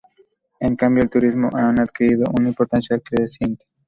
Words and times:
En 0.59 0.75
cambio 0.77 1.03
el 1.03 1.11
turismo 1.11 1.51
han 1.53 1.77
adquirido 1.79 2.25
una 2.35 2.47
importancia 2.49 2.95
al 2.95 3.03
creciente. 3.03 3.67